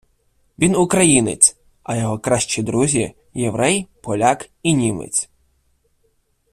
[0.59, 5.29] Він українець, а його кращі друзі– єврей, поляк і німець.